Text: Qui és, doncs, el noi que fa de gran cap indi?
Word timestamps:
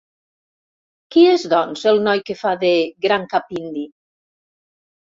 Qui 1.15 1.25
és, 1.33 1.45
doncs, 1.53 1.83
el 1.93 2.03
noi 2.09 2.25
que 2.31 2.39
fa 2.43 2.57
de 2.65 2.73
gran 3.09 3.31
cap 3.37 3.57
indi? 3.63 3.89